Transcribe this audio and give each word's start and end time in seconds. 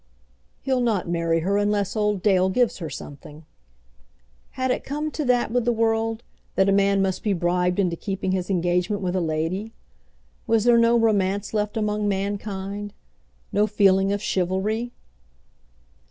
"He'll 0.63 0.81
not 0.81 1.07
marry 1.07 1.41
her 1.41 1.57
unless 1.59 1.95
old 1.95 2.23
Dale 2.23 2.49
gives 2.49 2.79
her 2.79 2.89
something." 2.89 3.45
Had 4.57 4.71
it 4.71 4.83
come 4.83 5.11
to 5.11 5.23
that 5.25 5.51
with 5.51 5.63
the 5.63 5.71
world, 5.71 6.23
that 6.55 6.67
a 6.67 6.71
man 6.71 7.03
must 7.03 7.21
be 7.21 7.33
bribed 7.33 7.77
into 7.77 7.95
keeping 7.95 8.31
his 8.31 8.49
engagement 8.49 9.03
with 9.03 9.15
a 9.15 9.21
lady? 9.21 9.73
Was 10.47 10.63
there 10.63 10.79
no 10.79 10.97
romance 10.97 11.53
left 11.53 11.77
among 11.77 12.07
mankind, 12.07 12.93
no 13.53 13.67
feeling 13.67 14.11
of 14.11 14.23
chivalry? 14.23 14.91